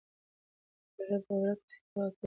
که 0.95 1.01
ژبه 1.09 1.33
ورکه 1.41 1.65
سي 1.71 1.79
پوهه 1.89 2.05
کمېږي. 2.11 2.19